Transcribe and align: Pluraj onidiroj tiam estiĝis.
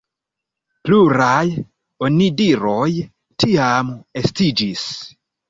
Pluraj 0.87 1.43
onidiroj 2.07 2.89
tiam 3.45 3.93
estiĝis. 4.25 4.89